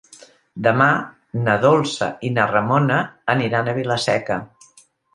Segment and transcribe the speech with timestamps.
[0.67, 0.87] Demà
[1.49, 3.01] na Dolça i na Ramona
[3.37, 4.45] aniran a Vila-seca.